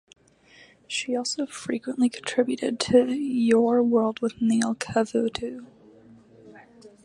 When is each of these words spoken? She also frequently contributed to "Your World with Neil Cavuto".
She 0.87 1.15
also 1.15 1.45
frequently 1.45 2.09
contributed 2.09 2.79
to 2.79 3.11
"Your 3.13 3.83
World 3.83 4.19
with 4.19 4.41
Neil 4.41 4.73
Cavuto". 4.73 5.67